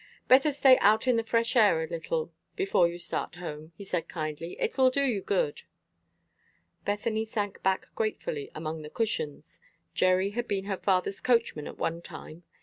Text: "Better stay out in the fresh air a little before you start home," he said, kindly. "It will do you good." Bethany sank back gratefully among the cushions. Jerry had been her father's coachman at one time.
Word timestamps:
"Better 0.27 0.51
stay 0.51 0.79
out 0.79 1.07
in 1.07 1.15
the 1.15 1.23
fresh 1.23 1.55
air 1.55 1.83
a 1.83 1.87
little 1.87 2.33
before 2.55 2.87
you 2.87 2.97
start 2.97 3.35
home," 3.35 3.71
he 3.77 3.83
said, 3.85 4.07
kindly. 4.09 4.59
"It 4.59 4.75
will 4.75 4.89
do 4.89 5.03
you 5.03 5.21
good." 5.21 5.61
Bethany 6.85 7.23
sank 7.23 7.61
back 7.61 7.85
gratefully 7.93 8.49
among 8.55 8.81
the 8.81 8.89
cushions. 8.89 9.61
Jerry 9.93 10.31
had 10.31 10.47
been 10.47 10.65
her 10.65 10.77
father's 10.77 11.21
coachman 11.21 11.67
at 11.67 11.77
one 11.77 12.01
time. 12.01 12.41